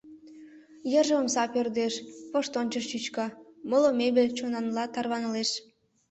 [0.91, 1.93] Йырже омса пӧрдеш,
[2.31, 3.27] воштончыш чӱчка,
[3.69, 5.49] моло мебель чонанла тарванылеш.